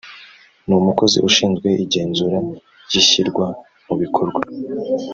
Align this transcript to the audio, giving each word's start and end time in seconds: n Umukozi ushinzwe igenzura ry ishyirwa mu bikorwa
n 0.67 0.69
Umukozi 0.79 1.17
ushinzwe 1.29 1.67
igenzura 1.83 2.37
ry 2.87 2.93
ishyirwa 3.01 3.45
mu 3.85 3.93
bikorwa 4.01 4.41